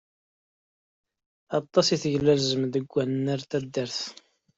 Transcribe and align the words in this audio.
Aṭas 1.57 1.87
i 1.95 1.97
teglalzem 2.03 2.63
deg 2.73 2.85
wannar 2.93 3.39
n 3.43 3.47
taddart. 3.49 3.99